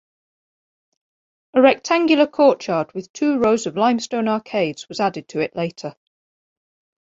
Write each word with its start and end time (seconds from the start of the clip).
A 1.53 1.61
rectangular 1.61 2.25
courtyard 2.25 2.91
with 2.93 3.13
two 3.13 3.37
rows 3.37 3.67
of 3.67 3.77
limestone 3.77 4.27
arcades 4.27 4.89
was 4.89 4.99
added 4.99 5.27
to 5.27 5.41
it 5.41 5.55
later. 5.55 5.95